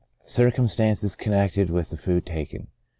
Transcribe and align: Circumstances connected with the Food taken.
Circumstances 0.25 1.13
connected 1.13 1.69
with 1.69 1.91
the 1.91 1.95
Food 1.97 2.25
taken. 2.25 2.65